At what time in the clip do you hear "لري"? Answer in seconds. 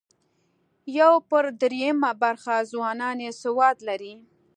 3.87-4.13